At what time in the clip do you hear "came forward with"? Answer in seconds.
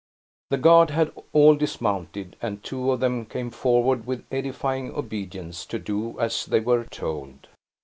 3.23-4.25